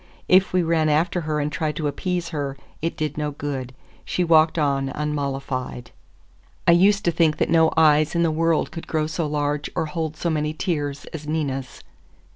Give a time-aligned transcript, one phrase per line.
[0.27, 3.71] If we ran after her and tried to appease her, it did no good.
[4.03, 5.91] She walked on unmollified.
[6.67, 9.85] I used to think that no eyes in the world could grow so large or
[9.85, 11.83] hold so many tears as Nina's.